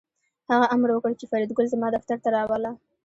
هغه 0.51 0.65
امر 0.75 0.89
وکړ 0.93 1.11
چې 1.19 1.25
فریدګل 1.31 1.65
زما 1.73 1.87
دفتر 1.95 2.17
ته 2.23 2.29
راوله 2.35 2.71